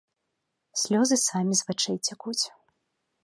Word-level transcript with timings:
Слёзы 0.83 1.17
самі 1.29 1.53
з 1.59 1.69
вачэй 1.69 1.97
цякуць. 2.07 2.39